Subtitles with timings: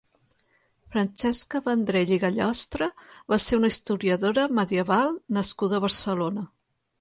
[0.93, 2.87] Francesca Vendrell i Gallostra
[3.35, 6.49] va ser una historiadora medieval nascuda a Barcelona.